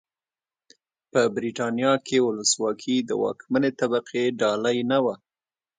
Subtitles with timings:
[1.11, 5.15] په برېټانیا کې ولسواکي د واکمنې طبقې ډالۍ نه وه.